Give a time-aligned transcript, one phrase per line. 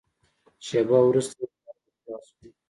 [0.65, 2.49] شېبه وروسته یې کارونه خلاص شول.